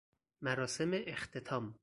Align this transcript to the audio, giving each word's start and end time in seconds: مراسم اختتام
مراسم 0.41 0.89
اختتام 0.93 1.75